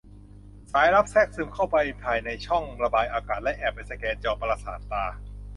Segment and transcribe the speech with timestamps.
[0.71, 5.03] สายลับแทรกซึมเข้าไปภายในช่องระบายอากาศและแอบไปสแกนจอประสาทตา